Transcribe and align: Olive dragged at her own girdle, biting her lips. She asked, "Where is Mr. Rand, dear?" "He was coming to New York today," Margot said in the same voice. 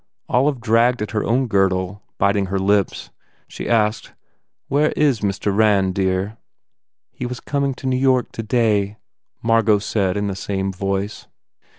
Olive 0.27 0.59
dragged 0.59 1.03
at 1.03 1.11
her 1.11 1.23
own 1.23 1.45
girdle, 1.45 2.01
biting 2.17 2.47
her 2.47 2.57
lips. 2.57 3.11
She 3.47 3.69
asked, 3.69 4.13
"Where 4.67 4.89
is 4.93 5.19
Mr. 5.19 5.55
Rand, 5.55 5.93
dear?" 5.93 6.37
"He 7.11 7.27
was 7.27 7.39
coming 7.39 7.75
to 7.75 7.85
New 7.85 7.97
York 7.99 8.31
today," 8.31 8.97
Margot 9.43 9.77
said 9.77 10.17
in 10.17 10.25
the 10.25 10.35
same 10.35 10.73
voice. 10.73 11.27